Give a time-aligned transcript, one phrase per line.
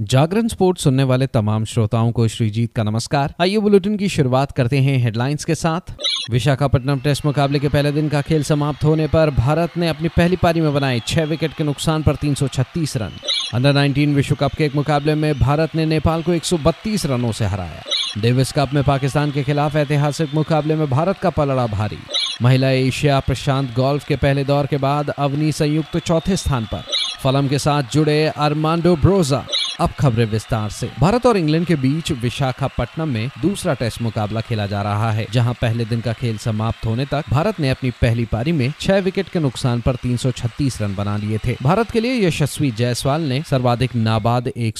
[0.00, 4.78] जागरण sports सुनने वाले तमाम श्रोताओं को श्रीजीत का नमस्कार। आइए बुलेटिन की शुरुआत करते
[4.78, 5.80] हैं हेडलाइंस के साथ।
[6.30, 10.36] विशाखापट्टनम टेस्ट मुकाबले के पहले दिन का खेल समाप्त होने पर भारत ने अपनी पहली
[10.36, 13.10] पारी में बनाए छह विकेट के नुकसान पर 336 रन।
[13.54, 17.44] अंडर 19 विश्व कप के एक मुकाबले में भारत ने नेपाल को 132 रनों से
[17.44, 17.82] हराया।
[18.18, 21.98] डेविस कप में पाकिस्तान के खिलाफ ऐतिहासिक मुकाबले में भारत का पलड़ा भारी।
[22.42, 26.84] महिला एशिया प्रशांत गोल्फ के पहले दौर के बाद अवनी संयुक्त चौथे स्थान पर।
[27.22, 29.46] फलम के साथ जुड़े अरमांडो ब्रोजा
[29.80, 34.66] अब खबरें विस्तार से। भारत और इंग्लैंड के बीच विशाखापट्टनम में दूसरा टेस्ट मुकाबला खेला
[34.66, 38.24] जा रहा है, जहाँ पहले दिन का खेल समाप्त होने तक भारत ने अपनी पहली
[38.24, 42.26] पारी में छह विकेट के नुकसान पर 336 रन बना लिए थे। भारत के लिए
[42.26, 44.78] यशस्वी जायसवाल ने सर्वाधिक नाबाद एक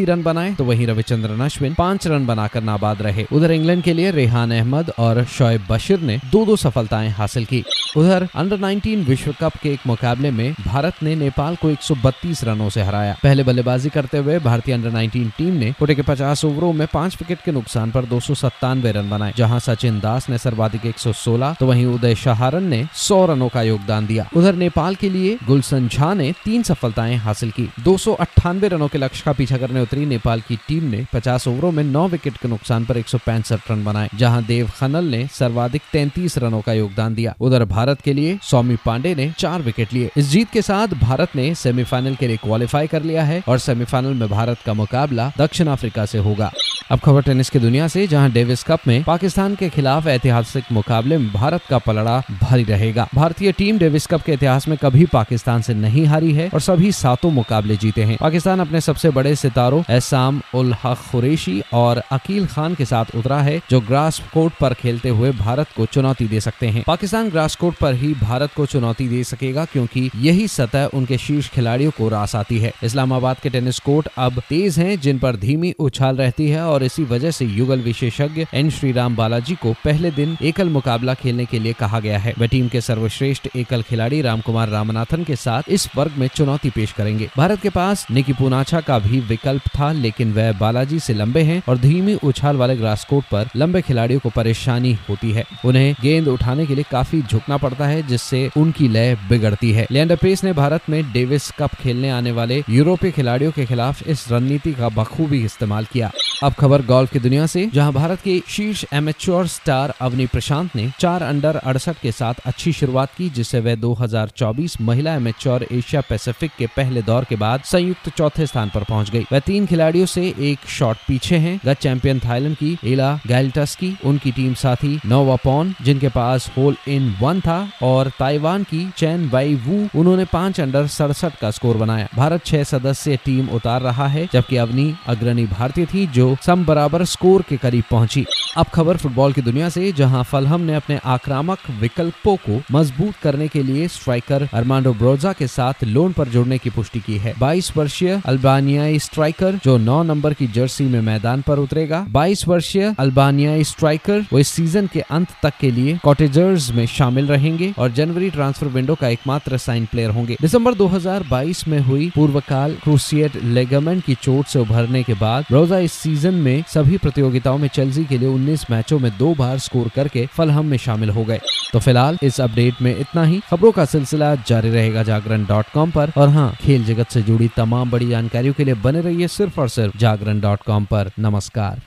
[0.00, 4.10] रन बनाए तो वही रविचंद्रन अश्विन पाँच रन बनाकर नाबाद रहे। उधर इंग्लैंड के लिए
[4.10, 7.64] रेहान अहमद और शोएब बशीर ने दो दो सफलताएँ हासिल की।
[7.96, 12.68] उधर अंडर 19 विश्व कप के एक मुकाबले में भारत ने नेपाल को 132 रनों
[12.70, 16.72] से हराया। पहले बल्लेबाजी करते हुए भारतीय अंडर 19 टीम ने कोटे के 50 ओवरों
[16.72, 20.38] में पाँच विकेट के नुकसान पर दो सौ सत्तानवे रन बनाए। जहाँ सचिन दास ने
[20.38, 25.10] सर्वाधिक 116 तो वहीं उदय शहारन ने 100 रनों का योगदान दिया। उधर नेपाल के
[25.10, 29.32] लिए गुलशन झा ने तीन सफलताएँ हासिल की। दो सौ अट्ठानबे रनों के लक्ष्य का
[29.32, 32.96] पीछा करने उतरी नेपाल की टीम ने पचास ओवरों में नौ विकेट के नुकसान पर
[32.96, 37.34] एक सौ पैंसठ रन बनाए, जहाँ देव खनल ने सर्वाधिक तैतीस रनों का योगदान दिया।
[37.40, 41.36] उधर भारत के लिए सौमी पांडे ने चार विकेट लिए। इस जीत के साथ भारत
[41.36, 45.66] ने सेमीफाइनल के लिए क्वालिफाई कर लिया है और सेमीफाइनल में भारत का मुकाबला दक्षिण
[45.66, 46.52] अफ्रीका से होगा।
[46.92, 51.16] अब खबर टेनिस की दुनिया से, जहाँ डेविस कप में पाकिस्तान के खिलाफ ऐतिहासिक मुकाबले
[51.18, 55.62] में भारत का पलड़ा भारी रहेगा। भारतीय टीम डेविस कप के इतिहास में कभी पाकिस्तान
[55.62, 59.82] से नहीं हारी है और सभी सातों मुकाबले जीते हैं। पाकिस्तान अपने सबसे बड़े सितारों,
[59.90, 64.74] एसाम उल हक खुरेशी और अकील खान के साथ उतरा है, जो ग्रास कोर्ट पर
[64.74, 68.66] खेलते हुए भारत को चुनौती दे सकते हैं। पाकिस्तान ग्रास कोर्ट पर ही भारत को
[68.66, 73.50] चुनौती दे सकेगा, क्योंकि यही सतह उनके शीर्ष खिलाड़ियों को रास आती है। इस्लामाबाद के
[73.50, 77.44] टेनिस कोर्ट अब तेज हैं, जिन पर धीमी उछाल रहती है और इसी वजह से
[77.44, 78.70] युगल विशेषज्ञ एन.
[78.70, 82.46] श्री राम बालाजी को पहले दिन एकल मुकाबला खेलने के लिए कहा गया है। वह
[82.46, 87.28] टीम के सर्वश्रेष्ठ एकल खिलाड़ी रामकुमार रामनाथन के साथ इस वर्ग में चुनौती पेश करेंगे।
[87.36, 91.62] भारत के पास निकी पुनाछा का भी विकल्प था, लेकिन वह बालाजी से लंबे हैं
[91.68, 96.28] और धीमी उछाल वाले ग्रास कोर्ट पर लंबे खिलाड़ियों को परेशानी होती है। उन्हें गेंद
[96.28, 100.52] उठाने के लिए काफ़ी झुकना पड़ता है, जिससे उनकी लय बिगड़ती है। लियांडर पेस ने
[100.52, 105.44] भारत में डेविस कप खेलने आने वाले यूरोपीय खिलाड़ियों के खिलाफ इस रणनीति का बखूबी
[105.44, 106.10] इस्तेमाल किया।
[106.42, 110.90] अब खबर गोल्फ की दुनिया से, जहाँ भारत के शीर्ष एमेच्योर स्टार अवनी प्रशांत ने
[111.00, 116.50] चार अंडर अड़सठ के साथ अच्छी शुरुआत की, जिससे वह 2024 महिला एमेच्योर एशिया पैसिफिक
[116.58, 120.34] के पहले दौर के बाद संयुक्त चौथे स्थान पर पहुँच गई। वह तीन खिलाड़ियों से
[120.38, 125.74] एक शॉट पीछे हैं। गत चैंपियन थाईलैंड की एला गैल्टस की, उनकी टीम साथी नोवापॉन
[125.82, 130.86] जिनके पास होल इन वन था, और ताइवान की चैन वाई वू, उन्होंने पाँच अंडर
[130.86, 135.86] सड़सठ का स्कोर बनाया। भारत छह सदस्य टीम उतार रहा है, जबकि अवनी अग्रणी भारतीय
[135.86, 138.24] थी, जो सम बराबर स्कोर के करीब पहुँची।
[138.56, 143.46] अब खबर फुटबॉल की दुनिया से, जहाँ फलहम ने अपने आक्रामक विकल्पों को मज़बूत करने
[143.48, 147.72] के लिए स्ट्राइकर अरमांडो ब्रोजा के साथ लोन पर जुड़ने की पुष्टि की है। 22
[147.76, 153.64] वर्षीय अल्बानियाई स्ट्राइकर, जो 9 नंबर की जर्सी में मैदान पर उतरेगा। 22 वर्षीय अल्बानियाई
[153.64, 158.30] स्ट्राइकर, वो इस सीज़न के अंत तक के लिए कॉटेजर्स में शामिल रहेंगे और जनवरी
[158.30, 164.14] ट्रांसफ़र विंडो का एकमात्र साइन प्लेयर होंगे। दिसंबर 2022 में हुई पूर्वकाल क्रूसिएट लेगामेंट की
[164.14, 168.28] चोट से उभरने के बाद ब्रोजा इस सीज़न में सभी प्रतियोगिताओं में चेल्सी के लिए
[168.28, 171.40] 19 मैचों में दो बार स्कोर करके फलहम में शामिल हो गए।
[171.72, 175.90] तो फ़िलहाल इस अपडेट में इतना ही। खबरों का सिलसिला जारी रहेगा जागरण डॉट कॉम
[175.90, 179.60] पर। और हाँ खेल जगत ऐसी जुड़ी तमाम बड़ी जानकारियों के लिए बने रहिए सिर्फ़
[179.60, 180.86] और सिर्फ़ जागरण डॉट कॉम
[181.18, 181.80] नमस्कार।